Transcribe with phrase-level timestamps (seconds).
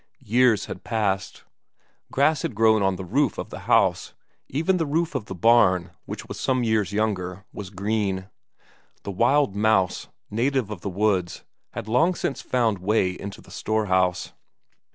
[0.23, 1.43] Years had passed.
[2.11, 4.15] Grass had grown on the roof of the house,
[4.49, 8.27] even the roof of the barn, which was some years younger, was green.
[9.03, 11.43] The wild mouse, native of the woods,
[11.73, 14.33] had long since found way into the storehouse.